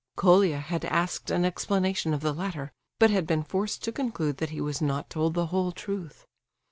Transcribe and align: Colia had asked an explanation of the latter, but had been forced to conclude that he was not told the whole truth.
Colia 0.15 0.57
had 0.57 0.83
asked 0.85 1.29
an 1.29 1.45
explanation 1.45 2.11
of 2.11 2.21
the 2.21 2.33
latter, 2.33 2.71
but 2.97 3.11
had 3.11 3.27
been 3.27 3.43
forced 3.43 3.83
to 3.83 3.91
conclude 3.91 4.37
that 4.37 4.49
he 4.49 4.59
was 4.59 4.81
not 4.81 5.11
told 5.11 5.35
the 5.35 5.45
whole 5.53 5.71
truth. 5.71 6.25